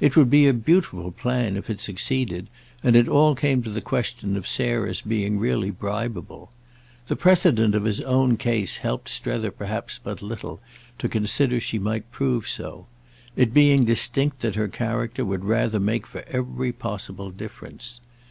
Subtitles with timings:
[0.00, 2.48] It would be a beautiful plan if it succeeded,
[2.82, 6.48] and it all came to the question of Sarah's being really bribeable.
[7.08, 10.60] The precedent of his own case helped Strether perhaps but little
[10.98, 12.86] to consider she might prove so;
[13.36, 18.00] it being distinct that her character would rather make for every possible difference.